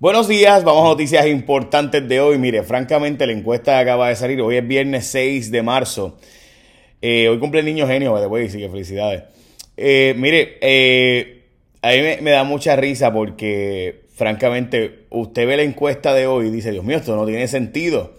Buenos 0.00 0.28
días, 0.28 0.62
vamos 0.62 0.84
a 0.84 0.90
noticias 0.90 1.26
importantes 1.26 2.08
de 2.08 2.20
hoy. 2.20 2.38
Mire, 2.38 2.62
francamente 2.62 3.26
la 3.26 3.32
encuesta 3.32 3.80
acaba 3.80 4.08
de 4.08 4.14
salir, 4.14 4.40
hoy 4.40 4.54
es 4.54 4.64
viernes 4.64 5.08
6 5.08 5.50
de 5.50 5.60
marzo. 5.60 6.16
Eh, 7.02 7.28
hoy 7.28 7.40
cumple 7.40 7.58
el 7.58 7.66
niño 7.66 7.84
genio, 7.88 8.12
by 8.12 8.22
the 8.22 8.28
way, 8.28 8.46
que 8.46 8.68
felicidades. 8.68 9.24
Eh, 9.76 10.14
mire, 10.16 10.56
eh, 10.60 11.46
a 11.82 11.88
mí 11.88 12.22
me, 12.22 12.30
da 12.30 12.44
mucha 12.44 12.76
risa 12.76 13.12
porque 13.12 14.02
francamente 14.14 15.06
usted 15.10 15.48
ve 15.48 15.56
la 15.56 15.64
encuesta 15.64 16.14
de 16.14 16.28
hoy 16.28 16.46
y 16.46 16.50
dice, 16.50 16.70
Dios 16.70 16.84
mío, 16.84 16.98
esto 16.98 17.16
no 17.16 17.26
tiene 17.26 17.48
sentido. 17.48 18.14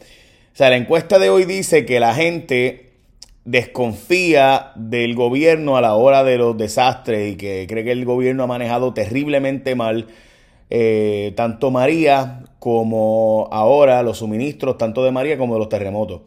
O 0.52 0.56
sea, 0.58 0.70
la 0.70 0.76
encuesta 0.76 1.18
de 1.18 1.30
hoy 1.30 1.46
dice 1.46 1.86
que 1.86 2.02
la 2.02 2.14
gente 2.14 2.90
desconfía 3.46 4.74
del 4.76 5.16
gobierno 5.16 5.78
a 5.78 5.82
la 5.82 5.94
hora 5.94 6.26
de 6.26 6.40
los 6.40 6.58
desastres 6.58 7.36
y 7.36 7.38
que 7.38 7.68
cree 7.70 7.86
que 7.86 7.94
el 7.94 8.04
gobierno 8.04 8.44
ha 8.44 8.48
manejado 8.48 8.94
terriblemente 8.94 9.76
mal 9.76 10.08
eh, 10.70 11.34
tanto 11.36 11.72
María 11.72 12.44
como 12.60 13.48
ahora 13.52 14.04
los 14.04 14.20
suministros, 14.20 14.78
tanto 14.78 15.04
de 15.04 15.12
María 15.12 15.38
como 15.38 15.54
de 15.54 15.60
los 15.60 15.70
terremotos. 15.70 16.22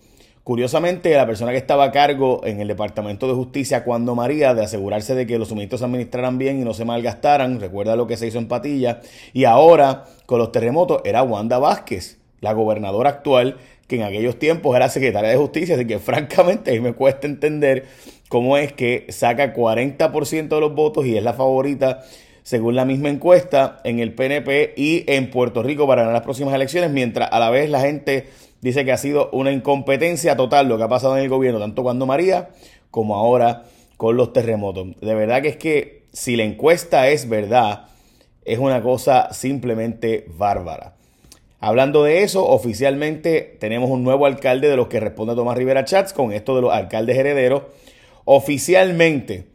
Curiosamente, 0.44 1.14
la 1.14 1.24
persona 1.24 1.52
que 1.52 1.58
estaba 1.58 1.84
a 1.84 1.92
cargo 1.92 2.40
en 2.44 2.60
el 2.60 2.66
Departamento 2.66 3.28
de 3.28 3.34
Justicia 3.34 3.84
cuando 3.84 4.16
María, 4.16 4.54
de 4.54 4.64
asegurarse 4.64 5.14
de 5.14 5.24
que 5.24 5.38
los 5.38 5.48
suministros 5.48 5.78
se 5.80 5.84
administraran 5.84 6.36
bien 6.36 6.60
y 6.60 6.64
no 6.64 6.74
se 6.74 6.84
malgastaran, 6.84 7.60
recuerda 7.60 7.94
lo 7.94 8.08
que 8.08 8.16
se 8.16 8.26
hizo 8.26 8.38
en 8.38 8.48
Patilla, 8.48 9.00
y 9.32 9.44
ahora 9.44 10.04
con 10.26 10.40
los 10.40 10.50
terremotos 10.50 11.00
era 11.04 11.22
Wanda 11.22 11.60
Vázquez, 11.60 12.18
la 12.40 12.54
gobernadora 12.54 13.10
actual, 13.10 13.58
que 13.86 13.96
en 13.96 14.02
aquellos 14.02 14.36
tiempos 14.40 14.74
era 14.74 14.88
secretaria 14.88 15.30
de 15.30 15.36
Justicia, 15.36 15.76
así 15.76 15.86
que 15.86 15.98
francamente 16.00 16.72
a 16.72 16.74
mí 16.74 16.80
me 16.80 16.94
cuesta 16.94 17.28
entender 17.28 17.84
cómo 18.28 18.56
es 18.56 18.72
que 18.72 19.06
saca 19.10 19.54
40% 19.54 20.48
de 20.48 20.60
los 20.60 20.74
votos 20.74 21.06
y 21.06 21.16
es 21.16 21.22
la 21.22 21.34
favorita 21.34 22.02
según 22.42 22.74
la 22.74 22.84
misma 22.84 23.08
encuesta, 23.08 23.80
en 23.84 24.00
el 24.00 24.14
PNP 24.14 24.74
y 24.76 25.04
en 25.06 25.30
Puerto 25.30 25.62
Rico 25.62 25.86
para 25.86 26.02
ganar 26.02 26.14
las 26.14 26.24
próximas 26.24 26.54
elecciones, 26.54 26.90
mientras 26.90 27.30
a 27.32 27.38
la 27.38 27.50
vez 27.50 27.70
la 27.70 27.80
gente 27.80 28.28
dice 28.60 28.84
que 28.84 28.92
ha 28.92 28.96
sido 28.96 29.30
una 29.32 29.52
incompetencia 29.52 30.36
total 30.36 30.68
lo 30.68 30.76
que 30.76 30.84
ha 30.84 30.88
pasado 30.88 31.16
en 31.16 31.22
el 31.22 31.28
gobierno, 31.28 31.60
tanto 31.60 31.82
cuando 31.82 32.06
María 32.06 32.50
como 32.90 33.16
ahora 33.16 33.64
con 33.96 34.16
los 34.16 34.32
terremotos. 34.32 34.88
De 35.00 35.14
verdad 35.14 35.42
que 35.42 35.48
es 35.48 35.56
que 35.56 36.02
si 36.12 36.36
la 36.36 36.44
encuesta 36.44 37.08
es 37.08 37.28
verdad, 37.28 37.86
es 38.44 38.58
una 38.58 38.82
cosa 38.82 39.32
simplemente 39.32 40.26
bárbara. 40.36 40.94
Hablando 41.60 42.02
de 42.02 42.24
eso, 42.24 42.44
oficialmente 42.44 43.56
tenemos 43.60 43.88
un 43.88 44.02
nuevo 44.02 44.26
alcalde 44.26 44.68
de 44.68 44.76
los 44.76 44.88
que 44.88 44.98
responde 44.98 45.36
Tomás 45.36 45.56
Rivera 45.56 45.84
Chats 45.84 46.12
con 46.12 46.32
esto 46.32 46.56
de 46.56 46.62
los 46.62 46.72
alcaldes 46.72 47.16
herederos. 47.16 47.62
Oficialmente 48.24 49.46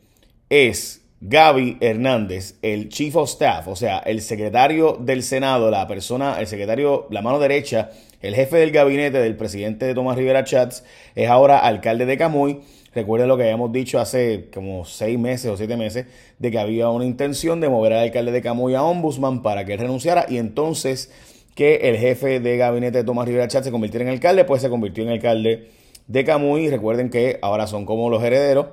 es 0.50 1.02
Gaby 1.20 1.78
Hernández, 1.82 2.60
el 2.62 2.90
Chief 2.90 3.16
of 3.16 3.28
Staff, 3.30 3.68
o 3.68 3.76
sea, 3.76 3.98
el 4.00 4.22
secretario 4.22 4.98
del 5.00 5.24
Senado, 5.24 5.72
la 5.72 5.88
persona, 5.88 6.40
el 6.40 6.46
secretario, 6.46 7.08
la 7.10 7.24
mano 7.24 7.40
derecha, 7.40 7.90
el 8.22 8.36
jefe 8.36 8.58
del 8.58 8.70
gabinete 8.70 9.18
del 9.18 9.36
presidente 9.36 9.88
de 9.88 9.96
Tomás 9.96 10.16
Rivera 10.16 10.44
Chats, 10.44 10.84
es 11.16 11.28
ahora 11.28 11.58
alcalde 11.58 12.06
de 12.06 12.18
Camuy. 12.18 12.62
Recuerden 12.94 13.30
lo 13.30 13.38
que 13.38 13.44
habíamos 13.44 13.72
dicho 13.72 14.00
hace 14.00 14.50
como 14.54 14.86
seis 14.86 15.18
meses 15.18 15.50
o 15.50 15.58
siete 15.58 15.76
meses, 15.76 16.06
de 16.38 16.52
que 16.52 16.60
había 16.60 16.90
una 16.90 17.06
intención 17.06 17.62
de 17.62 17.70
mover 17.70 17.94
al 17.94 18.04
alcalde 18.04 18.32
de 18.32 18.44
Camuy 18.44 18.76
a 18.76 18.84
ombudsman 18.84 19.42
para 19.42 19.66
que 19.66 19.74
él 19.74 19.80
renunciara 19.80 20.28
y 20.30 20.38
entonces 20.38 21.12
que 21.56 21.78
el 21.90 21.98
jefe 21.98 22.40
de 22.40 22.58
gabinete 22.58 23.00
de 23.00 23.04
Tomás 23.04 23.28
Rivera 23.28 23.48
Chats 23.48 23.66
se 23.66 23.72
convirtiera 23.72 24.06
en 24.06 24.12
alcalde, 24.12 24.46
pues 24.46 24.62
se 24.62 24.70
convirtió 24.70 25.04
en 25.04 25.10
alcalde 25.10 25.72
de 26.06 26.24
Camuy. 26.24 26.70
Recuerden 26.70 27.10
que 27.10 27.40
ahora 27.42 27.66
son 27.66 27.86
como 27.86 28.12
los 28.12 28.24
herederos 28.24 28.68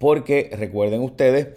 porque 0.00 0.48
recuerden 0.50 1.02
ustedes 1.02 1.48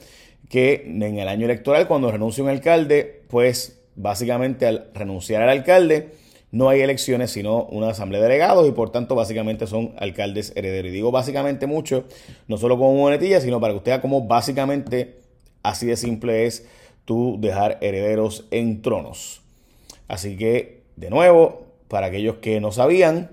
que 0.50 0.84
en 0.86 1.02
el 1.18 1.30
año 1.30 1.46
electoral, 1.46 1.88
cuando 1.88 2.12
renuncia 2.12 2.44
un 2.44 2.50
alcalde, 2.50 3.24
pues 3.30 3.82
básicamente 3.96 4.68
al 4.68 4.92
renunciar 4.94 5.42
al 5.42 5.50
alcalde, 5.50 6.12
no 6.52 6.68
hay 6.68 6.82
elecciones, 6.82 7.32
sino 7.32 7.64
una 7.64 7.92
asamblea 7.92 8.20
de 8.20 8.28
delegados 8.28 8.68
y 8.68 8.74
por 8.74 8.92
tanto 8.92 9.16
básicamente 9.16 9.66
son 9.66 9.94
alcaldes 9.98 10.52
herederos. 10.58 10.92
Y 10.92 10.94
digo 10.94 11.10
básicamente 11.10 11.68
mucho, 11.68 12.04
no 12.50 12.58
solo 12.58 12.78
como 12.78 12.94
monetilla, 12.96 13.40
sino 13.40 13.62
para 13.62 13.74
que 13.74 13.78
usted 13.78 13.92
vea 13.94 14.02
cómo 14.02 14.28
básicamente 14.28 15.22
así 15.64 15.88
de 15.88 15.96
simple 15.96 16.46
es 16.46 16.68
tú 17.06 17.38
dejar 17.40 17.78
herederos 17.80 18.46
en 18.52 18.82
tronos. 18.82 19.42
Así 20.10 20.36
que, 20.36 20.82
de 20.98 21.10
nuevo, 21.10 21.68
para 21.88 22.08
aquellos 22.08 22.36
que 22.36 22.60
no 22.60 22.74
sabían, 22.74 23.32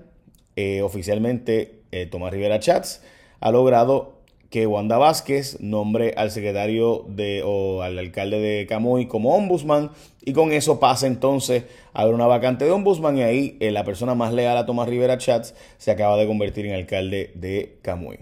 eh, 0.55 0.81
oficialmente 0.81 1.81
eh, 1.91 2.05
Tomás 2.05 2.31
Rivera 2.31 2.61
Chats 2.61 3.03
ha 3.41 3.51
logrado 3.51 4.20
que 4.51 4.67
Wanda 4.67 4.97
Vázquez 4.97 5.61
nombre 5.61 6.13
al 6.17 6.29
secretario 6.29 7.05
de 7.07 7.41
o 7.43 7.81
al 7.81 7.97
alcalde 7.97 8.39
de 8.39 8.67
Camuy 8.67 9.07
como 9.07 9.33
ombudsman 9.33 9.91
y 10.23 10.33
con 10.33 10.51
eso 10.51 10.79
pasa 10.79 11.07
entonces 11.07 11.63
a 11.93 12.01
haber 12.01 12.13
una 12.13 12.27
vacante 12.27 12.65
de 12.65 12.71
ombudsman 12.71 13.17
y 13.17 13.23
ahí 13.23 13.57
eh, 13.61 13.71
la 13.71 13.85
persona 13.85 14.13
más 14.13 14.33
leal 14.33 14.57
a 14.57 14.65
Tomás 14.65 14.89
Rivera 14.89 15.17
Chats 15.17 15.55
se 15.77 15.89
acaba 15.89 16.17
de 16.17 16.27
convertir 16.27 16.65
en 16.65 16.75
alcalde 16.75 17.31
de 17.33 17.79
Camuy, 17.81 18.19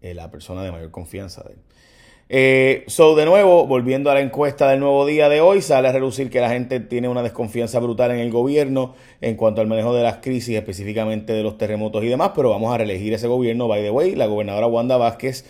eh, 0.00 0.14
la 0.14 0.30
persona 0.30 0.64
de 0.64 0.72
mayor 0.72 0.90
confianza 0.90 1.42
de 1.42 1.52
él. 1.52 1.58
Eh, 2.34 2.84
so, 2.86 3.14
de 3.14 3.26
nuevo, 3.26 3.66
volviendo 3.66 4.10
a 4.10 4.14
la 4.14 4.22
encuesta 4.22 4.70
del 4.70 4.80
nuevo 4.80 5.04
día 5.04 5.28
de 5.28 5.42
hoy, 5.42 5.60
sale 5.60 5.88
a 5.88 5.92
relucir 5.92 6.30
que 6.30 6.40
la 6.40 6.48
gente 6.48 6.80
tiene 6.80 7.06
una 7.10 7.22
desconfianza 7.22 7.78
brutal 7.78 8.10
en 8.10 8.20
el 8.20 8.30
gobierno 8.30 8.94
en 9.20 9.36
cuanto 9.36 9.60
al 9.60 9.66
manejo 9.66 9.94
de 9.94 10.02
las 10.02 10.16
crisis, 10.16 10.56
específicamente 10.56 11.34
de 11.34 11.42
los 11.42 11.58
terremotos 11.58 12.02
y 12.02 12.06
demás, 12.06 12.30
pero 12.34 12.48
vamos 12.48 12.74
a 12.74 12.78
reelegir 12.78 13.12
ese 13.12 13.28
gobierno. 13.28 13.68
By 13.68 13.82
the 13.82 13.90
way, 13.90 14.14
la 14.14 14.24
gobernadora 14.24 14.66
Wanda 14.66 14.96
Vázquez 14.96 15.44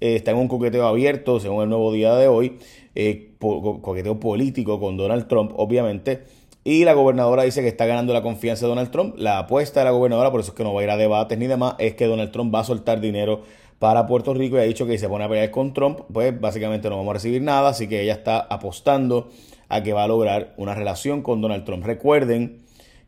eh, 0.00 0.16
está 0.16 0.30
en 0.30 0.38
un 0.38 0.48
coqueteo 0.48 0.86
abierto, 0.86 1.38
según 1.38 1.64
el 1.64 1.68
nuevo 1.68 1.92
día 1.92 2.14
de 2.14 2.28
hoy, 2.28 2.56
eh, 2.94 3.32
coqueteo 3.38 4.18
político 4.18 4.80
con 4.80 4.96
Donald 4.96 5.28
Trump, 5.28 5.52
obviamente. 5.56 6.22
Y 6.64 6.86
la 6.86 6.94
gobernadora 6.94 7.42
dice 7.42 7.60
que 7.60 7.68
está 7.68 7.84
ganando 7.84 8.14
la 8.14 8.22
confianza 8.22 8.64
de 8.64 8.70
Donald 8.70 8.90
Trump. 8.90 9.16
La 9.18 9.40
apuesta 9.40 9.80
de 9.80 9.84
la 9.84 9.90
gobernadora, 9.90 10.30
por 10.30 10.40
eso 10.40 10.52
es 10.52 10.56
que 10.56 10.64
no 10.64 10.72
va 10.72 10.80
a 10.80 10.84
ir 10.84 10.90
a 10.90 10.96
debates 10.96 11.36
ni 11.36 11.46
demás, 11.46 11.74
es 11.78 11.94
que 11.94 12.06
Donald 12.06 12.30
Trump 12.30 12.54
va 12.54 12.60
a 12.60 12.64
soltar 12.64 13.02
dinero 13.02 13.42
para 13.82 14.06
Puerto 14.06 14.32
Rico 14.32 14.54
y 14.54 14.60
ha 14.60 14.62
dicho 14.62 14.86
que 14.86 14.92
si 14.92 14.98
se 14.98 15.08
pone 15.08 15.24
a 15.24 15.28
pelear 15.28 15.50
con 15.50 15.74
Trump, 15.74 16.02
pues 16.12 16.40
básicamente 16.40 16.88
no 16.88 16.98
vamos 16.98 17.10
a 17.10 17.14
recibir 17.14 17.42
nada, 17.42 17.70
así 17.70 17.88
que 17.88 18.00
ella 18.00 18.12
está 18.12 18.38
apostando 18.38 19.28
a 19.68 19.82
que 19.82 19.92
va 19.92 20.04
a 20.04 20.06
lograr 20.06 20.54
una 20.56 20.72
relación 20.72 21.20
con 21.20 21.40
Donald 21.40 21.64
Trump. 21.64 21.84
Recuerden 21.84 22.58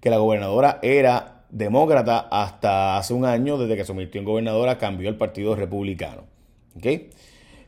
que 0.00 0.10
la 0.10 0.16
gobernadora 0.16 0.80
era 0.82 1.44
demócrata 1.48 2.26
hasta 2.28 2.98
hace 2.98 3.14
un 3.14 3.24
año, 3.24 3.56
desde 3.56 3.76
que 3.76 3.84
se 3.84 3.92
convirtió 3.92 4.18
en 4.18 4.24
gobernadora, 4.24 4.76
cambió 4.76 5.08
el 5.08 5.14
Partido 5.14 5.54
Republicano. 5.54 6.24
¿Ok? 6.76 6.86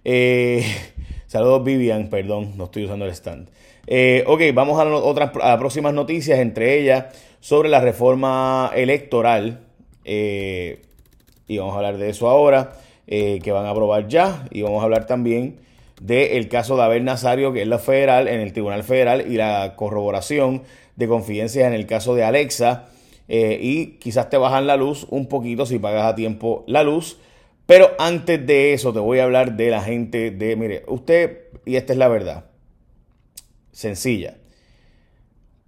Eh, 0.03 0.65
saludos 1.29 1.63
Vivian, 1.63 2.09
perdón, 2.11 2.55
no 2.57 2.65
estoy 2.65 2.87
usando 2.87 3.05
el 3.05 3.13
stand. 3.13 3.49
Eh, 3.87 4.25
ok, 4.27 4.43
vamos 4.53 4.81
a, 4.81 4.85
otras, 4.85 5.31
a 5.41 5.51
las 5.51 5.59
próximas 5.59 5.95
noticias, 5.95 6.41
entre 6.41 6.81
ellas 6.81 7.05
sobre 7.39 7.69
la 7.69 7.81
reforma 7.81 8.73
electoral. 8.75 9.61
Eh, 10.05 10.83
y 11.47 11.59
vamos 11.59 11.75
a 11.75 11.77
hablar 11.77 11.99
de 11.99 12.09
eso 12.09 12.29
ahora. 12.29 12.73
Eh, 13.09 13.39
que 13.43 13.53
van 13.53 13.67
a 13.67 13.71
aprobar 13.71 14.09
ya. 14.09 14.47
Y 14.51 14.63
vamos 14.63 14.81
a 14.81 14.85
hablar 14.85 15.07
también 15.07 15.61
del 16.01 16.49
caso 16.49 16.77
de 16.77 16.83
Abel 16.83 17.05
Nazario, 17.05 17.53
que 17.53 17.63
es 17.63 17.69
la 17.69 17.79
federal, 17.79 18.29
en 18.29 18.41
el 18.41 18.53
Tribunal 18.53 18.83
Federal, 18.83 19.25
y 19.31 19.37
la 19.37 19.75
corroboración 19.77 20.63
de 20.97 21.09
confidencias 21.09 21.67
en 21.67 21.73
el 21.73 21.87
caso 21.87 22.15
de 22.15 22.25
Alexa. 22.25 22.87
Eh, 23.29 23.59
y 23.61 23.87
quizás 23.99 24.31
te 24.31 24.37
bajan 24.37 24.67
la 24.67 24.77
luz 24.77 25.07
un 25.11 25.27
poquito 25.27 25.67
si 25.67 25.79
pagas 25.79 26.05
a 26.05 26.15
tiempo 26.15 26.65
la 26.67 26.83
luz. 26.83 27.19
Pero 27.67 27.91
antes 27.99 28.47
de 28.47 28.73
eso 28.73 28.93
te 28.93 29.01
voy 29.01 29.19
a 29.19 29.25
hablar 29.25 29.57
de 29.57 29.71
la 29.71 29.83
gente 29.83 30.31
de, 30.31 30.57
mire, 30.57 30.85
usted, 30.87 31.49
y 31.65 31.77
esta 31.77 31.93
es 31.93 31.99
la 31.99 32.09
verdad, 32.09 32.45
sencilla. 33.73 34.37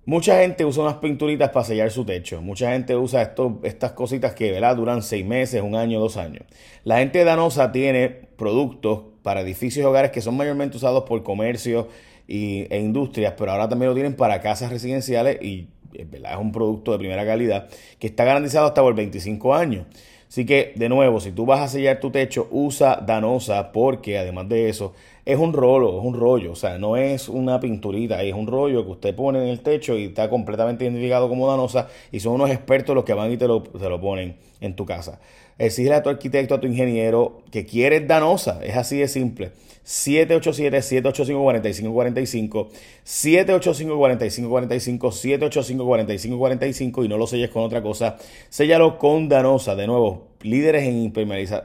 Mucha 0.08 0.40
gente 0.40 0.64
usa 0.64 0.84
unas 0.84 0.94
pinturitas 0.94 1.50
para 1.50 1.66
sellar 1.66 1.90
su 1.90 2.02
techo. 2.02 2.40
Mucha 2.40 2.72
gente 2.72 2.96
usa 2.96 3.34
estas 3.62 3.92
cositas 3.92 4.32
que 4.32 4.50
¿verdad? 4.50 4.74
duran 4.74 5.02
seis 5.02 5.22
meses, 5.22 5.60
un 5.60 5.74
año, 5.74 6.00
dos 6.00 6.16
años. 6.16 6.44
La 6.82 7.00
gente 7.00 7.18
de 7.18 7.26
Danosa 7.26 7.72
tiene 7.72 8.08
productos 8.08 9.00
para 9.22 9.42
edificios 9.42 9.84
y 9.84 9.86
hogares 9.86 10.10
que 10.10 10.22
son 10.22 10.34
mayormente 10.34 10.78
usados 10.78 11.04
por 11.04 11.22
comercios 11.22 11.88
y, 12.26 12.64
e 12.70 12.80
industrias, 12.80 13.34
pero 13.36 13.52
ahora 13.52 13.68
también 13.68 13.90
lo 13.90 13.94
tienen 13.94 14.14
para 14.14 14.40
casas 14.40 14.70
residenciales 14.70 15.42
y 15.42 15.68
es 15.92 16.06
un 16.40 16.52
producto 16.52 16.92
de 16.92 16.98
primera 17.00 17.26
calidad 17.26 17.68
que 17.98 18.06
está 18.06 18.24
garantizado 18.24 18.66
hasta 18.66 18.80
por 18.80 18.94
25 18.94 19.54
años. 19.54 19.84
Así 20.26 20.46
que, 20.46 20.72
de 20.74 20.88
nuevo, 20.88 21.20
si 21.20 21.32
tú 21.32 21.44
vas 21.44 21.60
a 21.60 21.68
sellar 21.68 22.00
tu 22.00 22.10
techo, 22.10 22.48
usa 22.50 23.02
Danosa 23.06 23.72
porque 23.72 24.18
además 24.18 24.48
de 24.48 24.70
eso 24.70 24.94
es 25.28 25.38
un 25.38 25.52
rolo, 25.52 25.98
es 25.98 26.04
un 26.06 26.14
rollo, 26.14 26.52
o 26.52 26.56
sea, 26.56 26.78
no 26.78 26.96
es 26.96 27.28
una 27.28 27.60
pinturita, 27.60 28.22
es 28.22 28.32
un 28.32 28.46
rollo 28.46 28.86
que 28.86 28.92
usted 28.92 29.14
pone 29.14 29.42
en 29.42 29.48
el 29.48 29.60
techo 29.60 29.98
y 29.98 30.04
está 30.04 30.30
completamente 30.30 30.84
identificado 30.84 31.28
como 31.28 31.46
Danosa 31.46 31.88
y 32.10 32.20
son 32.20 32.32
unos 32.32 32.48
expertos 32.48 32.94
los 32.94 33.04
que 33.04 33.12
van 33.12 33.30
y 33.30 33.36
te 33.36 33.46
lo, 33.46 33.62
te 33.62 33.90
lo 33.90 34.00
ponen 34.00 34.36
en 34.62 34.74
tu 34.74 34.86
casa. 34.86 35.20
Exige 35.58 35.92
a 35.92 36.02
tu 36.02 36.08
arquitecto, 36.08 36.54
a 36.54 36.60
tu 36.60 36.66
ingeniero 36.66 37.42
que 37.52 37.66
quieres 37.66 38.08
Danosa, 38.08 38.60
es 38.64 38.74
así 38.74 38.96
de 38.96 39.06
simple. 39.06 39.50
787-785-4545, 39.84 42.68
785-4545, 43.04 45.76
785-4545 45.76 47.04
y 47.04 47.08
no 47.08 47.18
lo 47.18 47.26
selles 47.26 47.50
con 47.50 47.64
otra 47.64 47.82
cosa, 47.82 48.16
séllalo 48.48 48.96
con 48.96 49.28
Danosa, 49.28 49.76
de 49.76 49.88
nuevo, 49.88 50.28
líderes 50.40 50.84
en 50.84 51.12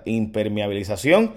impermeabilización 0.04 1.32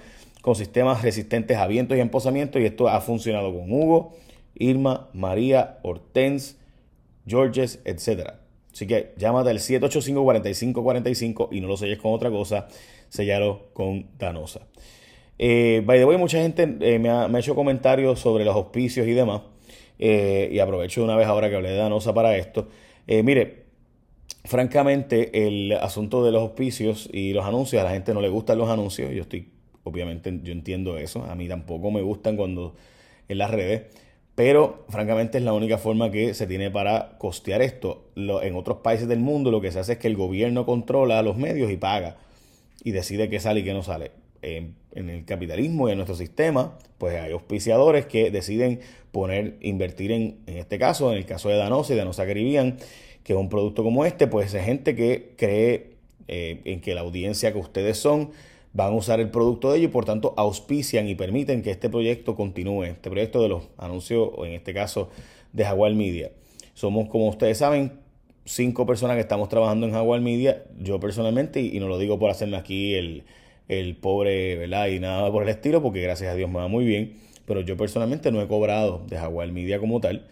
con 0.46 0.54
sistemas 0.54 1.02
resistentes 1.02 1.56
a 1.56 1.66
vientos 1.66 1.98
y 1.98 2.00
emposamiento 2.00 2.60
y 2.60 2.66
esto 2.66 2.88
ha 2.88 3.00
funcionado 3.00 3.52
con 3.52 3.68
Hugo, 3.68 4.12
Irma, 4.54 5.08
María, 5.12 5.80
Hortense, 5.82 6.54
Georges, 7.26 7.80
etc. 7.84 8.34
Así 8.72 8.86
que 8.86 9.12
llámate 9.16 9.50
al 9.50 9.58
785-4545 9.58 11.48
y 11.50 11.60
no 11.60 11.66
lo 11.66 11.76
selles 11.76 11.98
con 11.98 12.12
otra 12.12 12.30
cosa, 12.30 12.68
sellalo 13.08 13.70
con 13.72 14.06
Danosa. 14.18 14.60
Eh, 15.36 15.82
by 15.84 15.98
the 15.98 16.04
way, 16.04 16.16
mucha 16.16 16.38
gente 16.38 16.76
eh, 16.78 17.00
me, 17.00 17.10
ha, 17.10 17.26
hecho 17.36 17.56
comentarios 17.56 18.20
sobre 18.20 18.44
los 18.44 18.54
auspicios 18.54 19.08
y 19.08 19.14
demás. 19.14 19.42
Eh, 19.98 20.48
y 20.52 20.60
aprovecho 20.60 21.02
una 21.02 21.16
vez 21.16 21.26
ahora 21.26 21.50
que 21.50 21.56
hablé 21.56 21.70
de 21.70 21.76
Danosa 21.78 22.14
para 22.14 22.36
esto. 22.36 22.68
Eh, 23.08 23.24
mire, 23.24 23.64
francamente, 24.44 25.48
el 25.48 25.72
asunto 25.72 26.24
de 26.24 26.30
los 26.30 26.42
auspicios 26.42 27.10
y 27.12 27.32
los 27.32 27.44
anuncios, 27.44 27.82
a 27.82 27.84
la 27.84 27.90
gente 27.90 28.14
no 28.14 28.20
le 28.20 28.28
gustan 28.28 28.58
los 28.58 28.70
anuncios. 28.70 29.12
Yo 29.12 29.22
estoy, 29.22 29.55
obviamente, 29.86 30.40
yo 30.42 30.52
entiendo 30.52 30.98
eso. 30.98 31.24
A 31.24 31.34
mí 31.34 31.48
tampoco 31.48 31.90
me 31.90 32.02
gustan 32.02 32.36
cuando 32.36 32.74
en 33.28 33.38
las 33.38 33.50
redes. 33.50 33.82
Pero 34.34 34.84
francamente 34.88 35.38
es 35.38 35.44
la 35.44 35.54
única 35.54 35.78
forma 35.78 36.10
que 36.10 36.34
se 36.34 36.46
tiene 36.46 36.70
para 36.70 37.16
costear 37.18 37.62
esto. 37.62 38.10
en 38.16 38.54
otros 38.54 38.78
países 38.78 39.08
del 39.08 39.20
mundo 39.20 39.50
lo 39.50 39.60
que 39.60 39.72
se 39.72 39.78
hace 39.78 39.92
es 39.92 39.98
que 39.98 40.08
el 40.08 40.16
gobierno 40.16 40.66
controla 40.66 41.22
los 41.22 41.36
medios 41.38 41.70
y 41.70 41.76
paga 41.76 42.16
y 42.84 42.90
decide 42.90 43.30
qué 43.30 43.40
sale 43.40 43.60
y 43.60 43.64
qué 43.64 43.72
no 43.72 43.82
sale. 43.82 44.10
en 44.42 44.74
el 44.92 45.24
capitalismo 45.24 45.88
y 45.88 45.92
en 45.92 45.98
nuestro 45.98 46.16
sistema, 46.16 46.78
pues 46.98 47.18
hay 47.20 47.32
auspiciadores 47.32 48.06
que 48.06 48.30
deciden 48.30 48.80
poner, 49.12 49.56
invertir 49.60 50.12
en, 50.12 50.38
en 50.46 50.58
este 50.58 50.78
caso, 50.78 51.12
en 51.12 51.18
el 51.18 51.26
caso 51.26 51.48
de 51.48 51.56
Danosa 51.56 51.94
y 51.94 51.96
Danosa 51.96 52.26
Caribbean, 52.26 52.76
que 53.24 53.32
es 53.32 53.38
un 53.38 53.48
producto 53.48 53.82
como 53.82 54.04
este, 54.04 54.26
pues 54.26 54.54
es 54.54 54.64
gente 54.64 54.94
que 54.94 55.34
cree 55.36 55.96
eh, 56.28 56.60
en 56.64 56.80
que 56.80 56.94
la 56.94 57.02
audiencia 57.02 57.52
que 57.52 57.58
ustedes 57.58 57.98
son 57.98 58.32
van 58.76 58.92
a 58.92 58.96
usar 58.96 59.20
el 59.20 59.30
producto 59.30 59.72
de 59.72 59.78
ellos 59.78 59.88
y 59.88 59.92
por 59.92 60.04
tanto 60.04 60.34
auspician 60.36 61.08
y 61.08 61.14
permiten 61.14 61.62
que 61.62 61.70
este 61.70 61.88
proyecto 61.88 62.36
continúe, 62.36 62.84
este 62.84 63.08
proyecto 63.08 63.40
de 63.40 63.48
los 63.48 63.68
anuncios, 63.78 64.28
o 64.34 64.44
en 64.44 64.52
este 64.52 64.74
caso 64.74 65.08
de 65.54 65.64
Jaguar 65.64 65.94
Media. 65.94 66.30
Somos, 66.74 67.08
como 67.08 67.28
ustedes 67.28 67.56
saben, 67.56 67.92
cinco 68.44 68.84
personas 68.84 69.16
que 69.16 69.22
estamos 69.22 69.48
trabajando 69.48 69.86
en 69.86 69.92
Jaguar 69.92 70.20
Media, 70.20 70.64
yo 70.78 71.00
personalmente, 71.00 71.62
y, 71.62 71.80
no 71.80 71.88
lo 71.88 71.98
digo 71.98 72.18
por 72.18 72.30
hacerme 72.30 72.58
aquí 72.58 72.94
el, 72.94 73.24
el 73.68 73.96
pobre, 73.96 74.56
¿verdad? 74.56 74.88
Y 74.88 75.00
nada 75.00 75.32
por 75.32 75.42
el 75.42 75.48
estilo, 75.48 75.80
porque 75.82 76.02
gracias 76.02 76.30
a 76.30 76.34
Dios 76.34 76.50
me 76.50 76.58
va 76.58 76.68
muy 76.68 76.84
bien, 76.84 77.14
pero 77.46 77.62
yo 77.62 77.78
personalmente 77.78 78.30
no 78.30 78.42
he 78.42 78.46
cobrado 78.46 79.06
de 79.08 79.16
Jaguar 79.16 79.50
Media 79.52 79.80
como 79.80 80.00
tal, 80.00 80.26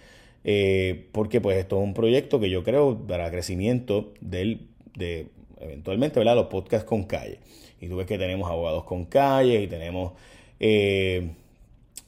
eh, 0.44 1.06
porque 1.12 1.40
pues 1.40 1.56
esto 1.56 1.78
es 1.78 1.82
un 1.82 1.94
proyecto 1.94 2.40
que 2.40 2.50
yo 2.50 2.62
creo 2.62 2.94
dará 2.94 3.30
crecimiento 3.30 4.12
del, 4.20 4.68
de 4.94 5.28
eventualmente, 5.60 6.20
¿verdad? 6.20 6.34
Los 6.34 6.48
podcasts 6.48 6.86
con 6.86 7.04
calle. 7.04 7.38
Y 7.84 7.88
tú 7.88 7.96
ves 7.96 8.06
que 8.06 8.16
tenemos 8.16 8.50
abogados 8.50 8.84
con 8.84 9.04
calle 9.04 9.60
y 9.60 9.66
tenemos 9.66 10.12
eh, 10.58 11.30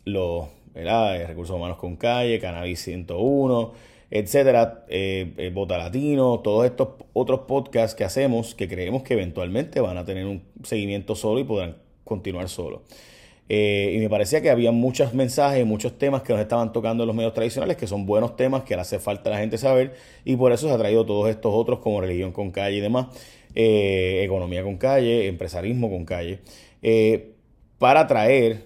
los 0.05 0.47
¿verdad? 0.75 1.27
recursos 1.27 1.55
humanos 1.55 1.77
con 1.77 1.97
calle, 1.97 2.41
Cannabis 2.41 2.81
101, 2.81 3.73
etcétera, 4.11 4.85
eh, 4.89 5.33
eh, 5.37 5.51
Bota 5.53 5.77
Latino, 5.77 6.41
todos 6.41 6.65
estos 6.65 6.89
otros 7.13 7.41
podcasts 7.41 7.95
que 7.95 8.05
hacemos 8.05 8.55
que 8.55 8.69
creemos 8.69 9.03
que 9.03 9.15
eventualmente 9.15 9.81
van 9.81 9.99
a 9.99 10.05
tener 10.05 10.27
un 10.27 10.43
seguimiento 10.63 11.15
solo 11.15 11.41
y 11.41 11.45
podrán 11.45 11.77
continuar 12.05 12.49
solo. 12.49 12.83
Eh, 13.49 13.93
y 13.95 13.99
me 13.99 14.11
parecía 14.11 14.41
que 14.43 14.51
había 14.51 14.73
muchos 14.73 15.15
mensajes, 15.15 15.65
muchos 15.65 15.99
temas 15.99 16.23
que 16.23 16.33
nos 16.33 16.43
estaban 16.43 16.73
tocando 16.73 17.05
en 17.05 17.07
los 17.07 17.15
medios 17.15 17.33
tradicionales, 17.33 17.77
que 17.77 17.87
son 17.87 18.05
buenos 18.05 18.35
temas 18.37 18.65
que 18.65 18.75
le 18.75 18.81
hace 18.83 18.99
falta 18.99 19.31
la 19.31 19.39
gente 19.39 19.57
saber, 19.57 19.95
y 20.25 20.35
por 20.37 20.53
eso 20.53 20.67
se 20.67 20.75
ha 20.75 20.79
traído 20.79 21.07
todos 21.07 21.29
estos 21.31 21.53
otros 21.55 21.79
como 21.79 22.01
religión 22.01 22.33
con 22.33 22.51
calle 22.51 22.79
y 22.79 22.81
demás, 22.81 23.07
eh, 23.57 24.23
economía 24.23 24.63
con 24.63 24.77
calle, 24.77 25.27
empresarismo 25.27 25.91
con 25.91 26.05
calle, 26.05 26.39
eh, 26.83 27.33
para 27.79 28.07
traer 28.07 28.65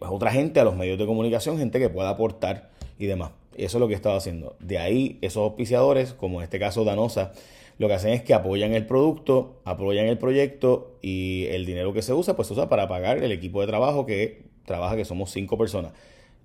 a 0.00 0.10
otra 0.10 0.30
gente 0.32 0.60
a 0.60 0.64
los 0.64 0.76
medios 0.76 0.98
de 0.98 1.06
comunicación, 1.06 1.58
gente 1.58 1.78
que 1.78 1.88
pueda 1.88 2.10
aportar 2.10 2.70
y 2.98 3.06
demás. 3.06 3.30
Eso 3.56 3.78
es 3.78 3.80
lo 3.80 3.86
que 3.86 3.94
he 3.94 3.96
estado 3.96 4.16
haciendo. 4.16 4.56
De 4.60 4.78
ahí 4.78 5.18
esos 5.22 5.42
auspiciadores, 5.42 6.12
como 6.12 6.40
en 6.40 6.44
este 6.44 6.58
caso 6.58 6.84
Danosa, 6.84 7.32
lo 7.78 7.88
que 7.88 7.94
hacen 7.94 8.12
es 8.12 8.22
que 8.22 8.34
apoyan 8.34 8.72
el 8.72 8.86
producto, 8.86 9.60
apoyan 9.64 10.06
el 10.06 10.18
proyecto 10.18 10.96
y 11.02 11.46
el 11.50 11.66
dinero 11.66 11.92
que 11.92 12.02
se 12.02 12.12
usa, 12.12 12.36
pues 12.36 12.48
se 12.48 12.54
usa 12.54 12.68
para 12.68 12.88
pagar 12.88 13.22
el 13.22 13.32
equipo 13.32 13.60
de 13.60 13.66
trabajo 13.66 14.06
que 14.06 14.44
trabaja, 14.64 14.96
que 14.96 15.04
somos 15.04 15.30
cinco 15.30 15.58
personas. 15.58 15.92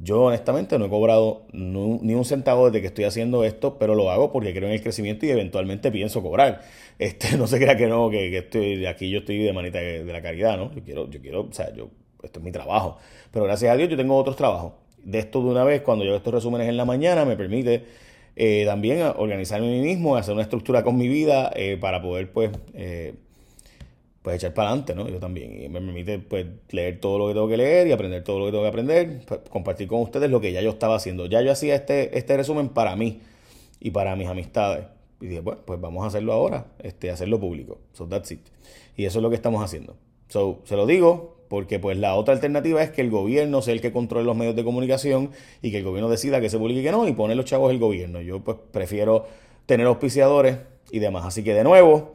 Yo 0.02 0.24
honestamente 0.24 0.80
no 0.80 0.86
he 0.86 0.90
cobrado 0.90 1.44
ni 1.52 2.14
un 2.16 2.24
centavo 2.24 2.68
desde 2.68 2.80
que 2.80 2.88
estoy 2.88 3.04
haciendo 3.04 3.44
esto, 3.44 3.78
pero 3.78 3.96
lo 3.96 4.10
hago 4.10 4.32
porque 4.32 4.54
creo 4.54 4.70
en 4.70 4.74
el 4.74 4.82
crecimiento 4.82 5.26
y 5.26 5.30
eventualmente 5.30 5.92
pienso 5.92 6.22
cobrar. 6.22 6.62
Este, 7.00 7.38
no 7.38 7.48
se 7.48 7.60
crea 7.60 7.78
que 7.78 7.88
no, 7.88 8.10
que, 8.10 8.38
estoy 8.38 8.86
aquí 8.86 9.10
yo 9.10 9.20
estoy 9.20 9.38
de 9.38 9.54
manita 9.54 9.80
de, 9.80 10.04
la 10.04 10.22
caridad, 10.22 10.58
¿no? 10.58 10.74
Yo 10.74 10.84
quiero, 10.84 11.10
yo 11.10 11.22
quiero, 11.22 11.42
o 11.44 11.54
sea, 11.54 11.74
yo, 11.74 11.88
esto 12.22 12.40
es 12.40 12.46
mi 12.46 12.52
trabajo. 12.52 12.98
Pero 13.32 13.46
gracias 13.46 13.72
a 13.72 13.78
Dios 13.78 13.88
yo 13.88 13.96
tengo 13.96 14.18
otros 14.18 14.36
trabajos. 14.36 14.74
De 15.02 15.20
esto 15.20 15.42
de 15.42 15.50
una 15.50 15.64
vez, 15.64 15.82
cuando 15.82 16.04
yo 16.04 16.14
estos 16.14 16.34
resúmenes 16.34 16.68
en 16.68 16.76
la 16.76 16.84
mañana, 16.84 17.24
me 17.24 17.38
permite 17.38 17.86
eh, 18.36 18.64
también 18.66 19.02
organizarme 19.18 19.68
a 19.68 19.72
mí 19.72 19.80
mismo, 19.82 20.18
hacer 20.18 20.34
una 20.34 20.44
estructura 20.44 20.84
con 20.84 20.98
mi 20.98 21.08
vida 21.08 21.52
eh, 21.56 21.78
para 21.80 22.02
poder 22.02 22.32
pues, 22.34 22.52
eh, 22.74 23.16
pues 24.30 24.44
echar 24.44 24.54
para 24.54 24.70
adelante, 24.70 24.94
¿no? 24.94 25.10
Yo 25.10 25.20
también. 25.20 25.60
Y 25.64 25.70
me 25.70 25.82
permite 25.82 26.20
pues 26.20 26.46
leer 26.70 27.00
todo 27.00 27.18
lo 27.18 27.28
que 27.28 27.34
tengo 27.34 27.48
que 27.48 27.58
leer 27.58 27.88
y 27.88 27.92
aprender 27.92 28.24
todo 28.24 28.40
lo 28.40 28.46
que 28.46 28.52
tengo 28.52 28.64
que 28.64 28.70
aprender, 28.70 29.22
pues, 29.28 29.40
compartir 29.50 29.88
con 29.88 30.02
ustedes 30.02 30.30
lo 30.30 30.40
que 30.40 30.52
ya 30.52 30.62
yo 30.62 30.70
estaba 30.70 30.96
haciendo. 30.96 31.26
Ya 31.26 31.42
yo 31.42 31.52
hacía 31.52 31.76
este, 31.76 32.16
este 32.16 32.38
resumen 32.38 32.70
para 32.70 32.96
mí 32.96 33.22
y 33.80 33.90
para 33.90 34.16
mis 34.16 34.28
amistades. 34.28 34.86
Y 35.20 35.28
dije, 35.28 35.42
bueno, 35.42 35.62
pues 35.66 35.82
vamos 35.82 36.04
a 36.04 36.08
hacerlo 36.08 36.34
ahora, 36.34 36.68
este, 36.78 37.10
hacerlo 37.10 37.40
público. 37.40 37.80
So 37.94 38.08
that's 38.08 38.32
it. 38.32 38.42
Y 38.96 39.06
eso 39.06 39.18
es 39.20 39.24
lo 39.24 39.30
que 39.30 39.36
estamos 39.36 39.64
haciendo. 39.64 39.98
So, 40.28 40.60
se 40.64 40.76
lo 40.76 40.86
digo, 40.86 41.38
porque 41.48 41.80
pues 41.80 41.98
la 41.98 42.14
otra 42.14 42.36
alternativa 42.36 42.84
es 42.84 42.92
que 42.92 43.02
el 43.02 43.10
gobierno 43.10 43.64
sea 43.64 43.74
el 43.74 43.82
que 43.82 43.92
controle 43.92 44.26
los 44.26 44.38
medios 44.38 44.56
de 44.56 44.64
comunicación 44.64 45.32
y 45.64 45.72
que 45.72 45.80
el 45.80 45.84
gobierno 45.84 46.08
decida 46.08 46.40
que 46.40 46.50
se 46.50 46.60
publique 46.60 46.82
y 46.82 46.84
que 46.84 46.92
no 46.92 47.08
y 47.08 47.14
poner 47.14 47.36
los 47.36 47.46
chavos 47.46 47.72
el 47.72 47.80
gobierno. 47.80 48.22
Yo 48.22 48.42
pues 48.42 48.58
prefiero 48.72 49.26
tener 49.66 49.88
auspiciadores 49.88 50.58
y 50.92 51.00
demás. 51.00 51.26
Así 51.26 51.44
que 51.44 51.56
de 51.56 51.64
nuevo, 51.64 52.14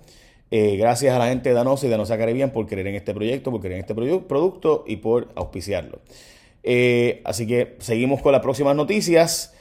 eh, 0.51 0.77
gracias 0.77 1.15
a 1.15 1.19
la 1.19 1.29
gente 1.29 1.49
de 1.49 1.55
Danosa 1.55 1.87
y 1.87 1.91
Danosa 1.91 2.19
Caribbean 2.19 2.51
por 2.51 2.67
creer 2.67 2.87
en 2.87 2.95
este 2.95 3.15
proyecto, 3.15 3.51
por 3.51 3.61
creer 3.61 3.75
en 3.75 3.81
este 3.81 3.95
producto 3.95 4.85
y 4.87 4.97
por 4.97 5.29
auspiciarlo. 5.35 6.01
Eh, 6.63 7.21
así 7.25 7.47
que 7.47 7.77
seguimos 7.79 8.23
con 8.23 8.33
las 8.33 8.41
próximas 8.41 8.75
noticias. 8.75 9.55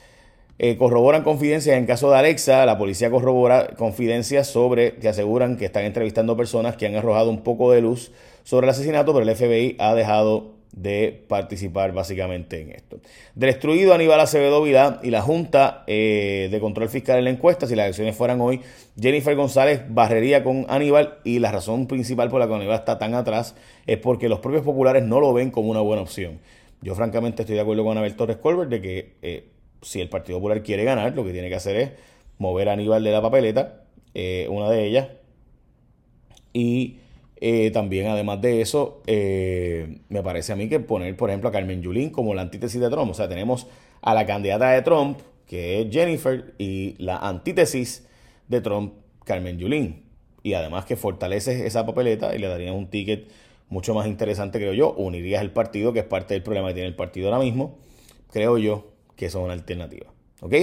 Eh, 0.58 0.76
corroboran 0.76 1.24
confidencias 1.24 1.76
en 1.76 1.86
caso 1.86 2.10
de 2.10 2.18
Alexa. 2.18 2.64
La 2.64 2.78
policía 2.78 3.10
corrobora 3.10 3.74
confidencias 3.76 4.46
sobre 4.46 4.94
que 4.96 5.08
aseguran 5.08 5.56
que 5.56 5.64
están 5.64 5.84
entrevistando 5.84 6.36
personas 6.36 6.76
que 6.76 6.86
han 6.86 6.94
arrojado 6.94 7.30
un 7.30 7.42
poco 7.42 7.72
de 7.72 7.80
luz 7.80 8.12
sobre 8.44 8.66
el 8.66 8.70
asesinato, 8.70 9.12
pero 9.12 9.28
el 9.28 9.36
FBI 9.36 9.76
ha 9.78 9.94
dejado 9.94 10.53
de 10.76 11.24
participar 11.28 11.92
básicamente 11.92 12.60
en 12.60 12.72
esto. 12.72 12.98
Destruido 13.34 13.94
Aníbal 13.94 14.18
Acevedo 14.20 14.62
Vidal 14.62 14.98
y 15.02 15.10
la 15.10 15.22
Junta 15.22 15.84
eh, 15.86 16.48
de 16.50 16.60
Control 16.60 16.88
Fiscal 16.88 17.18
en 17.18 17.24
la 17.24 17.30
encuesta, 17.30 17.66
si 17.66 17.76
las 17.76 17.84
elecciones 17.84 18.16
fueran 18.16 18.40
hoy, 18.40 18.60
Jennifer 19.00 19.36
González 19.36 19.82
barrería 19.88 20.42
con 20.42 20.66
Aníbal 20.68 21.18
y 21.22 21.38
la 21.38 21.52
razón 21.52 21.86
principal 21.86 22.28
por 22.28 22.40
la 22.40 22.48
que 22.48 22.54
Aníbal 22.54 22.78
está 22.78 22.98
tan 22.98 23.14
atrás 23.14 23.54
es 23.86 23.98
porque 23.98 24.28
los 24.28 24.40
propios 24.40 24.64
populares 24.64 25.04
no 25.04 25.20
lo 25.20 25.32
ven 25.32 25.50
como 25.50 25.70
una 25.70 25.80
buena 25.80 26.02
opción. 26.02 26.40
Yo 26.82 26.94
francamente 26.94 27.42
estoy 27.42 27.54
de 27.54 27.62
acuerdo 27.62 27.84
con 27.84 27.92
Anabel 27.92 28.16
Torres 28.16 28.38
Colbert 28.38 28.70
de 28.70 28.82
que 28.82 29.14
eh, 29.22 29.48
si 29.80 30.00
el 30.00 30.08
Partido 30.08 30.38
Popular 30.38 30.62
quiere 30.62 30.82
ganar, 30.82 31.14
lo 31.14 31.24
que 31.24 31.32
tiene 31.32 31.48
que 31.48 31.54
hacer 31.54 31.76
es 31.76 31.90
mover 32.38 32.68
a 32.68 32.72
Aníbal 32.72 33.04
de 33.04 33.12
la 33.12 33.22
papeleta, 33.22 33.84
eh, 34.12 34.48
una 34.50 34.68
de 34.70 34.86
ellas, 34.86 35.08
y 36.52 36.98
eh, 37.46 37.70
también, 37.72 38.06
además 38.06 38.40
de 38.40 38.62
eso, 38.62 39.02
eh, 39.06 39.98
me 40.08 40.22
parece 40.22 40.54
a 40.54 40.56
mí 40.56 40.66
que 40.66 40.80
poner, 40.80 41.14
por 41.14 41.28
ejemplo, 41.28 41.50
a 41.50 41.52
Carmen 41.52 41.82
Yulín 41.82 42.08
como 42.08 42.32
la 42.32 42.40
antítesis 42.40 42.80
de 42.80 42.88
Trump. 42.88 43.10
O 43.10 43.12
sea, 43.12 43.28
tenemos 43.28 43.66
a 44.00 44.14
la 44.14 44.24
candidata 44.24 44.70
de 44.70 44.80
Trump, 44.80 45.18
que 45.46 45.82
es 45.82 45.92
Jennifer, 45.92 46.54
y 46.56 46.94
la 46.96 47.18
antítesis 47.18 48.08
de 48.48 48.62
Trump, 48.62 48.94
Carmen 49.26 49.58
Yulín. 49.58 50.04
Y 50.42 50.54
además 50.54 50.86
que 50.86 50.96
fortalece 50.96 51.66
esa 51.66 51.84
papeleta 51.84 52.34
y 52.34 52.38
le 52.38 52.48
darías 52.48 52.74
un 52.74 52.88
ticket 52.88 53.28
mucho 53.68 53.92
más 53.92 54.06
interesante, 54.06 54.58
creo 54.58 54.72
yo. 54.72 54.94
Unirías 54.94 55.42
el 55.42 55.50
partido, 55.50 55.92
que 55.92 55.98
es 55.98 56.06
parte 56.06 56.32
del 56.32 56.42
problema 56.42 56.68
que 56.68 56.74
tiene 56.74 56.88
el 56.88 56.96
partido 56.96 57.28
ahora 57.28 57.44
mismo. 57.44 57.76
Creo 58.32 58.56
yo 58.56 58.86
que 59.16 59.26
eso 59.26 59.40
es 59.40 59.44
una 59.44 59.52
alternativa. 59.52 60.06
¿Ok? 60.40 60.54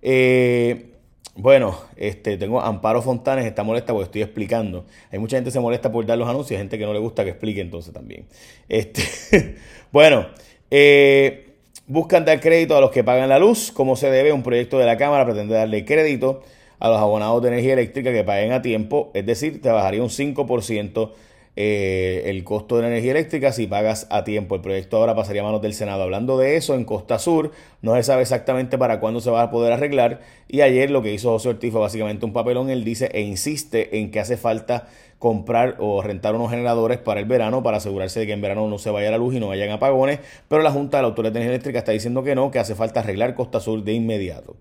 Eh, 0.00 0.93
bueno, 1.36 1.76
este, 1.96 2.36
tengo 2.36 2.60
Amparo 2.60 3.02
Fontanes, 3.02 3.44
está 3.46 3.64
molesta 3.64 3.92
porque 3.92 4.04
estoy 4.04 4.22
explicando. 4.22 4.84
Hay 5.10 5.18
mucha 5.18 5.36
gente 5.36 5.48
que 5.48 5.52
se 5.52 5.60
molesta 5.60 5.90
por 5.90 6.06
dar 6.06 6.16
los 6.16 6.28
anuncios, 6.28 6.52
hay 6.52 6.58
gente 6.58 6.78
que 6.78 6.86
no 6.86 6.92
le 6.92 7.00
gusta 7.00 7.24
que 7.24 7.30
explique 7.30 7.60
entonces 7.60 7.92
también. 7.92 8.26
Este, 8.68 9.56
bueno, 9.92 10.26
eh, 10.70 11.54
buscan 11.86 12.24
dar 12.24 12.40
crédito 12.40 12.76
a 12.76 12.80
los 12.80 12.90
que 12.90 13.02
pagan 13.02 13.28
la 13.28 13.38
luz, 13.38 13.72
como 13.72 13.96
se 13.96 14.10
debe. 14.10 14.32
Un 14.32 14.42
proyecto 14.42 14.78
de 14.78 14.86
la 14.86 14.96
Cámara 14.96 15.24
pretende 15.24 15.54
darle 15.54 15.84
crédito 15.84 16.42
a 16.78 16.88
los 16.88 16.98
abonados 16.98 17.42
de 17.42 17.48
energía 17.48 17.72
eléctrica 17.72 18.12
que 18.12 18.24
paguen 18.24 18.52
a 18.52 18.62
tiempo, 18.62 19.10
es 19.14 19.24
decir, 19.24 19.62
te 19.62 19.70
bajaría 19.70 20.02
un 20.02 20.10
5% 20.10 21.10
eh, 21.56 22.22
el 22.26 22.42
costo 22.42 22.76
de 22.76 22.82
la 22.82 22.88
energía 22.88 23.12
eléctrica 23.12 23.52
si 23.52 23.66
pagas 23.66 24.06
a 24.10 24.24
tiempo. 24.24 24.56
El 24.56 24.60
proyecto 24.60 24.96
ahora 24.96 25.14
pasaría 25.14 25.42
a 25.42 25.44
manos 25.44 25.62
del 25.62 25.74
Senado. 25.74 26.02
Hablando 26.02 26.36
de 26.36 26.56
eso, 26.56 26.74
en 26.74 26.84
Costa 26.84 27.18
Sur 27.18 27.52
no 27.82 27.94
se 27.94 28.02
sabe 28.02 28.22
exactamente 28.22 28.76
para 28.78 29.00
cuándo 29.00 29.20
se 29.20 29.30
va 29.30 29.42
a 29.42 29.50
poder 29.50 29.72
arreglar. 29.72 30.20
Y 30.48 30.62
ayer 30.62 30.90
lo 30.90 31.02
que 31.02 31.12
hizo 31.12 31.30
José 31.30 31.50
Ortiz 31.50 31.70
fue 31.72 31.80
básicamente 31.80 32.26
un 32.26 32.32
papelón. 32.32 32.70
Él 32.70 32.84
dice 32.84 33.10
e 33.12 33.20
insiste 33.20 33.98
en 33.98 34.10
que 34.10 34.20
hace 34.20 34.36
falta 34.36 34.88
comprar 35.18 35.76
o 35.78 36.02
rentar 36.02 36.34
unos 36.34 36.50
generadores 36.50 36.98
para 36.98 37.20
el 37.20 37.26
verano 37.26 37.62
para 37.62 37.78
asegurarse 37.78 38.20
de 38.20 38.26
que 38.26 38.32
en 38.32 38.40
verano 38.40 38.68
no 38.68 38.78
se 38.78 38.90
vaya 38.90 39.10
la 39.10 39.16
luz 39.16 39.34
y 39.34 39.40
no 39.40 39.48
vayan 39.48 39.70
apagones. 39.70 40.18
Pero 40.48 40.62
la 40.62 40.70
Junta 40.70 40.98
de 40.98 41.02
la 41.02 41.08
Autoridad 41.08 41.32
de 41.32 41.38
Energía 41.38 41.54
Eléctrica 41.54 41.78
está 41.78 41.92
diciendo 41.92 42.22
que 42.24 42.34
no, 42.34 42.50
que 42.50 42.58
hace 42.58 42.74
falta 42.74 43.00
arreglar 43.00 43.34
Costa 43.34 43.60
Sur 43.60 43.84
de 43.84 43.92
inmediato. 43.92 44.56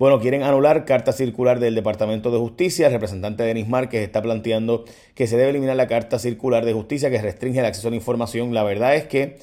Bueno, 0.00 0.18
quieren 0.18 0.42
anular 0.44 0.86
carta 0.86 1.12
circular 1.12 1.60
del 1.60 1.74
Departamento 1.74 2.30
de 2.30 2.38
Justicia. 2.38 2.86
El 2.86 2.94
representante 2.94 3.42
Denis 3.42 3.68
Márquez 3.68 4.00
está 4.00 4.22
planteando 4.22 4.86
que 5.14 5.26
se 5.26 5.36
debe 5.36 5.50
eliminar 5.50 5.76
la 5.76 5.88
carta 5.88 6.18
circular 6.18 6.64
de 6.64 6.72
justicia 6.72 7.10
que 7.10 7.20
restringe 7.20 7.58
el 7.58 7.66
acceso 7.66 7.88
a 7.88 7.90
la 7.90 7.98
información. 7.98 8.54
La 8.54 8.62
verdad 8.62 8.96
es 8.96 9.04
que 9.04 9.36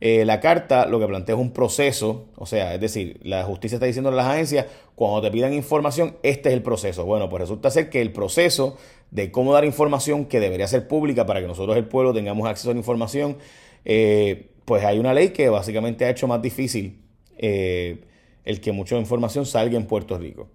eh, 0.00 0.24
la 0.24 0.38
carta 0.38 0.86
lo 0.86 1.00
que 1.00 1.08
plantea 1.08 1.34
es 1.34 1.40
un 1.40 1.50
proceso, 1.50 2.28
o 2.36 2.46
sea, 2.46 2.74
es 2.74 2.80
decir, 2.80 3.18
la 3.24 3.42
justicia 3.42 3.74
está 3.74 3.86
diciendo 3.86 4.10
a 4.10 4.12
las 4.12 4.26
agencias, 4.26 4.66
cuando 4.94 5.22
te 5.22 5.32
pidan 5.32 5.52
información, 5.52 6.16
este 6.22 6.50
es 6.50 6.54
el 6.54 6.62
proceso. 6.62 7.04
Bueno, 7.04 7.28
pues 7.28 7.40
resulta 7.40 7.68
ser 7.72 7.90
que 7.90 8.00
el 8.00 8.12
proceso 8.12 8.76
de 9.10 9.32
cómo 9.32 9.54
dar 9.54 9.64
información 9.64 10.26
que 10.26 10.38
debería 10.38 10.68
ser 10.68 10.86
pública 10.86 11.26
para 11.26 11.40
que 11.40 11.48
nosotros, 11.48 11.76
el 11.76 11.86
pueblo, 11.86 12.14
tengamos 12.14 12.46
acceso 12.46 12.70
a 12.70 12.74
la 12.74 12.78
información, 12.78 13.38
eh, 13.84 14.50
pues 14.66 14.84
hay 14.84 15.00
una 15.00 15.12
ley 15.12 15.30
que 15.30 15.48
básicamente 15.48 16.04
ha 16.04 16.10
hecho 16.10 16.28
más 16.28 16.40
difícil. 16.40 17.00
Eh, 17.38 18.04
el 18.46 18.60
que 18.60 18.72
mucha 18.72 18.96
información 18.96 19.44
salga 19.44 19.76
en 19.76 19.86
Puerto 19.86 20.16
Rico. 20.18 20.48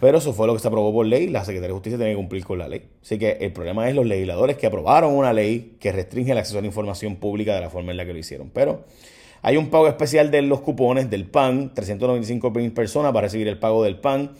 Pero 0.00 0.18
eso 0.18 0.32
fue 0.32 0.46
lo 0.46 0.54
que 0.54 0.60
se 0.60 0.68
aprobó 0.68 0.92
por 0.92 1.06
ley. 1.06 1.28
La 1.28 1.44
Secretaría 1.44 1.68
de 1.68 1.74
Justicia 1.74 1.98
tiene 1.98 2.12
que 2.12 2.16
cumplir 2.16 2.44
con 2.44 2.58
la 2.58 2.68
ley. 2.68 2.88
Así 3.02 3.18
que 3.18 3.38
el 3.40 3.52
problema 3.52 3.88
es 3.88 3.94
los 3.94 4.06
legisladores 4.06 4.56
que 4.56 4.66
aprobaron 4.66 5.14
una 5.14 5.32
ley 5.32 5.76
que 5.78 5.92
restringe 5.92 6.32
el 6.32 6.38
acceso 6.38 6.58
a 6.58 6.60
la 6.62 6.66
información 6.66 7.16
pública 7.16 7.54
de 7.54 7.60
la 7.60 7.70
forma 7.70 7.92
en 7.92 7.98
la 7.98 8.04
que 8.04 8.12
lo 8.12 8.18
hicieron. 8.18 8.50
Pero 8.50 8.84
hay 9.42 9.56
un 9.56 9.70
pago 9.70 9.88
especial 9.88 10.30
de 10.30 10.42
los 10.42 10.60
cupones 10.60 11.10
del 11.10 11.26
PAN, 11.26 11.74
395 11.74 12.50
mil 12.50 12.72
personas 12.72 13.12
para 13.12 13.26
recibir 13.26 13.48
el 13.48 13.58
pago 13.58 13.84
del 13.84 13.98
PAN 13.98 14.32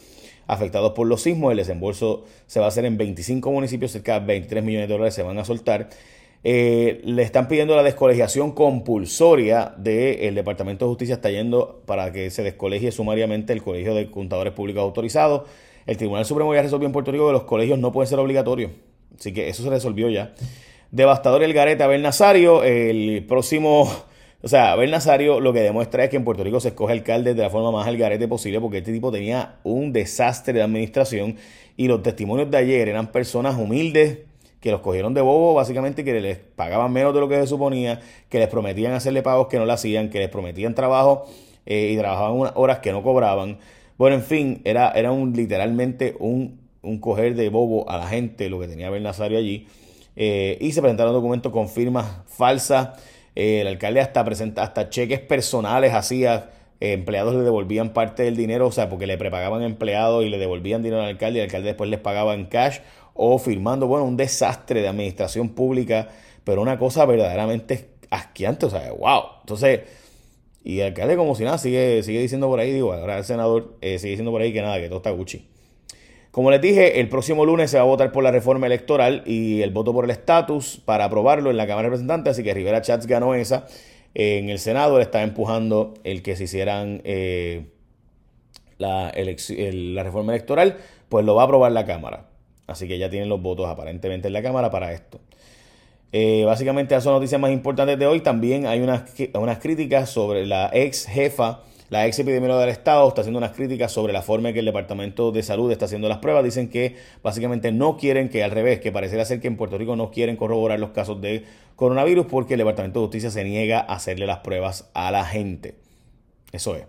afectados 0.47 0.93
por 0.93 1.07
los 1.07 1.23
sismos. 1.23 1.53
El 1.53 1.59
desembolso 1.59 2.25
se 2.47 2.61
va 2.61 2.67
a 2.67 2.69
hacer 2.69 2.85
en 2.85 2.97
25 2.97 3.51
municipios, 3.51 3.93
cerca 3.93 4.21
de 4.21 4.27
23 4.27 4.65
millones 4.65 4.89
de 4.89 4.95
dólares 4.95 5.15
se 5.15 5.23
van 5.23 5.39
a 5.39 5.45
soltar. 5.45 5.89
Eh, 6.45 7.01
le 7.05 7.23
están 7.23 7.47
pidiendo 7.47 7.77
la 7.77 7.85
descolegiación 7.85 8.53
compulsoria 8.53 9.75
del 9.77 10.35
Departamento 10.35 10.85
de 10.85 10.89
Justicia, 10.89 11.15
está 11.17 11.31
yendo 11.31 11.83
para 11.87 12.13
que 12.13 12.31
se 12.31 12.43
descolegie 12.43 12.91
sumariamente 12.91 13.53
el 13.53 13.63
Colegio 13.63 13.95
de 13.95 14.11
Contadores 14.11 14.53
Públicos 14.53 14.83
Autorizados. 14.83 15.43
El 15.87 15.97
Tribunal 15.97 16.25
Supremo 16.25 16.55
ya 16.55 16.63
resolvió 16.63 16.87
en 16.87 16.93
Puerto 16.93 17.13
Rico 17.13 17.27
que 17.27 17.33
los 17.33 17.45
colegios 17.45 17.79
no 17.79 17.93
pueden 17.93 18.09
ser 18.09 18.19
obligatorios. 18.19 18.73
Así 19.19 19.33
que 19.33 19.49
eso 19.49 19.63
se 19.63 19.71
resolvió 19.71 20.09
ya. 20.09 20.35
Devastador 20.91 21.43
el 21.43 21.53
garete 21.53 21.83
Abel 21.83 22.03
Nazario. 22.03 22.63
El 22.65 23.25
próximo. 23.27 23.89
O 24.45 24.49
sea, 24.49 24.73
Abel 24.73 24.91
Nazario 24.91 25.39
lo 25.39 25.53
que 25.53 25.61
demuestra 25.61 26.05
es 26.05 26.11
que 26.11 26.17
en 26.17 26.25
Puerto 26.25 26.43
Rico 26.43 26.59
se 26.59 26.69
escoge 26.69 26.93
alcalde 26.93 27.35
de 27.35 27.43
la 27.43 27.51
forma 27.51 27.71
más 27.71 27.87
algarete 27.87 28.27
posible 28.27 28.61
porque 28.61 28.79
este 28.79 28.93
tipo 28.93 29.13
tenía 29.13 29.57
un 29.63 29.93
desastre 29.93 30.55
de 30.55 30.63
administración 30.63 31.37
y 31.77 31.87
los 31.87 32.03
testimonios 32.03 32.51
de 32.51 32.57
ayer 32.57 32.89
eran 32.89 33.13
personas 33.13 33.57
humildes 33.57 34.19
que 34.63 34.71
los 34.71 34.81
cogieron 34.81 35.13
de 35.13 35.21
bobo, 35.21 35.55
básicamente 35.55 36.05
que 36.05 36.21
les 36.21 36.39
pagaban 36.39 36.93
menos 36.93 37.13
de 37.13 37.19
lo 37.19 37.29
que 37.29 37.35
se 37.35 37.49
suponía, 37.49 38.01
que 38.29 38.39
les 38.39 38.49
prometían 38.49 38.93
hacerle 38.93 39.21
pagos 39.21 39.49
que 39.49 39.59
no 39.59 39.67
le 39.67 39.73
hacían, 39.73 40.09
que 40.09 40.21
les 40.21 40.29
prometían 40.29 40.77
trabajo 40.77 41.27
eh, 41.67 41.91
y 41.93 41.99
trabajaban 41.99 42.35
unas 42.35 42.53
horas 42.55 42.79
que 42.79 42.93
no 42.93 43.03
cobraban. 43.03 43.59
Bueno, 43.99 44.15
en 44.15 44.23
fin, 44.23 44.63
era, 44.65 44.93
era 44.93 45.11
un, 45.11 45.33
literalmente 45.33 46.15
un, 46.21 46.61
un 46.81 47.01
coger 47.01 47.35
de 47.35 47.49
bobo 47.49 47.91
a 47.91 47.99
la 47.99 48.07
gente 48.07 48.49
lo 48.49 48.61
que 48.61 48.69
tenía 48.69 48.89
Ben 48.89 49.03
Nazario 49.03 49.37
allí. 49.37 49.67
Eh, 50.15 50.59
y 50.61 50.71
se 50.71 50.81
presentaron 50.81 51.13
documentos 51.13 51.51
con 51.51 51.69
firmas 51.69 52.07
falsas. 52.27 52.91
Eh, 53.35 53.63
el 53.63 53.67
alcalde 53.67 54.01
hasta 54.01 54.25
presenta 54.25 54.63
hasta 54.63 54.91
cheques 54.91 55.19
personales 55.19 55.93
hacía. 55.93 56.51
empleados 56.79 57.35
le 57.35 57.43
devolvían 57.43 57.93
parte 57.93 58.23
del 58.25 58.37
dinero, 58.37 58.69
o 58.69 58.73
sea, 58.73 58.89
porque 58.89 59.07
le 59.07 59.19
prepagaban 59.19 59.63
empleados 59.63 60.25
y 60.25 60.29
le 60.29 60.39
devolvían 60.39 60.83
dinero 60.83 61.03
al 61.03 61.09
alcalde 61.09 61.39
y 61.39 61.41
el 61.41 61.47
alcalde 61.47 61.69
después 61.69 61.91
les 61.91 62.01
pagaba 62.01 62.35
en 62.35 62.47
cash 62.47 62.79
o 63.15 63.39
firmando, 63.39 63.87
bueno, 63.87 64.05
un 64.05 64.17
desastre 64.17 64.83
de 64.83 64.89
administración 64.89 65.51
pública, 65.51 66.09
pero 66.45 66.63
una 66.63 66.79
cosa 66.79 67.05
verdaderamente 67.05 67.91
asqueante, 68.11 68.67
o 68.67 68.71
sea, 68.71 68.93
wow. 68.93 69.23
Entonces, 69.41 69.81
y 70.65 70.81
el 70.81 70.89
alcalde 70.89 71.17
como 71.17 71.35
si 71.35 71.45
nada 71.45 71.59
sigue, 71.59 72.03
sigue 72.03 72.21
diciendo 72.21 72.49
por 72.49 72.61
ahí, 72.61 72.73
digo, 72.73 72.93
ahora 72.93 73.19
el 73.19 73.25
senador 73.25 73.77
eh, 73.81 73.99
sigue 73.99 74.11
diciendo 74.11 74.31
por 74.31 74.43
ahí 74.43 74.53
que 74.53 74.63
nada, 74.63 74.79
que 74.79 74.89
todo 74.89 74.99
está 74.99 75.11
Gucci. 75.11 75.49
Como 76.31 76.51
les 76.51 76.63
dije, 76.63 77.01
el 77.01 77.09
próximo 77.09 77.45
lunes 77.45 77.71
se 77.71 77.77
va 77.77 77.83
a 77.83 77.87
votar 77.87 78.11
por 78.11 78.25
la 78.25 78.31
reforma 78.31 78.67
electoral 78.67 79.23
y 79.27 79.61
el 79.61 79.71
voto 79.71 79.93
por 79.93 80.05
el 80.05 80.11
estatus 80.11 80.81
para 80.83 81.05
aprobarlo 81.05 81.51
en 81.51 81.59
la 81.59 81.67
Cámara 81.67 81.83
de 81.83 81.91
Representantes, 81.91 82.33
así 82.33 82.43
que 82.43 82.55
Rivera 82.55 82.81
Chats 82.81 83.07
ganó 83.07 83.35
esa. 83.35 83.67
En 84.15 84.49
el 84.49 84.59
Senado 84.59 84.97
le 84.97 85.05
está 85.05 85.23
empujando 85.23 85.95
el 86.05 86.23
que 86.23 86.37
se 86.37 86.45
hicieran 86.45 87.03
eh, 87.05 87.67
la, 88.79 89.13
la 89.15 90.03
reforma 90.03 90.33
electoral, 90.33 90.79
pues 91.09 91.25
lo 91.27 91.35
va 91.35 91.43
a 91.43 91.45
aprobar 91.45 91.73
la 91.73 91.85
Cámara. 91.85 92.32
Así 92.73 92.89
que 92.89 92.99
ya 92.99 93.09
tienen 93.09 93.29
los 93.29 93.41
votos 93.41 93.69
aparentemente 93.69 94.27
en 94.29 94.35
la 94.35 94.43
Cámara 94.43 94.71
para 94.71 94.93
esto. 94.93 95.21
Eh, 96.13 96.45
básicamente, 96.45 96.95
esas 96.95 97.05
son 97.05 97.15
noticias 97.15 97.41
más 97.41 97.51
importantes 97.51 97.99
de 97.99 98.07
hoy. 98.07 98.21
También 98.21 98.67
hay 98.67 98.81
unas, 98.81 99.05
unas 99.35 99.59
críticas 99.59 100.11
sobre 100.11 100.45
la 100.45 100.71
ex 100.73 101.07
jefa, 101.07 101.63
la 101.89 102.07
ex 102.07 102.19
epidemióloga 102.19 102.61
del 102.61 102.71
Estado, 102.71 103.09
está 103.09 103.23
haciendo 103.23 103.39
unas 103.39 103.53
críticas 103.53 103.93
sobre 103.93 104.13
la 104.13 104.21
forma 104.21 104.49
en 104.49 104.55
que 104.55 104.61
el 104.61 104.67
Departamento 104.67 105.33
de 105.33 105.43
Salud 105.43 105.73
está 105.73 105.87
haciendo 105.87 106.09
las 106.09 106.19
pruebas. 106.19 106.45
Dicen 106.45 106.69
que 106.69 106.97
básicamente 107.23 107.73
no 107.73 107.97
quieren 107.97 108.29
que 108.29 108.45
al 108.45 108.51
revés, 108.51 108.81
que 108.81 108.93
pareciera 108.93 109.25
ser 109.25 109.41
que 109.41 109.49
en 109.49 109.57
Puerto 109.57 109.79
Rico 109.79 109.97
no 109.97 110.11
quieren 110.11 110.37
corroborar 110.37 110.79
los 110.79 110.91
casos 110.91 111.21
de 111.21 111.45
coronavirus 111.77 112.27
porque 112.27 112.55
el 112.55 112.59
Departamento 112.59 113.01
de 113.01 113.07
Justicia 113.07 113.31
se 113.31 113.45
niega 113.45 113.81
a 113.81 113.95
hacerle 113.95 114.27
las 114.27 114.39
pruebas 114.39 114.91
a 114.93 115.11
la 115.11 115.25
gente. 115.25 115.77
Eso 116.53 116.77
es. 116.77 116.85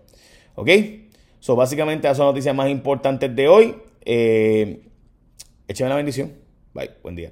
¿Ok? 0.56 0.70
So, 1.40 1.56
básicamente, 1.56 2.08
esas 2.08 2.18
son 2.18 2.28
noticias 2.28 2.54
más 2.54 2.70
importantes 2.70 3.34
de 3.34 3.48
hoy. 3.48 3.76
Eh, 4.06 4.82
Écheme 5.68 5.90
la 5.90 5.96
bendición. 5.96 6.34
Bye. 6.74 6.92
Buen 7.02 7.16
día. 7.16 7.32